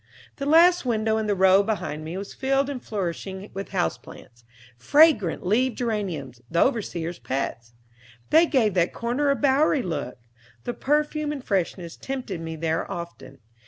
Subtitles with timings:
[0.37, 4.43] The last window in the row behind me was filled with flourishing house plants
[4.75, 7.73] fragrant leaved geraniums, the overseer's pets.
[8.31, 10.17] They gave that corner a bowery look;
[10.63, 13.41] the perfume and freshness tempted me there often.